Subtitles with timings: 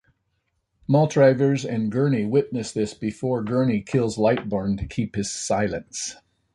[0.89, 6.15] Maltravers and Gurney witness this before Gurney kills Lightborn to keep his silence.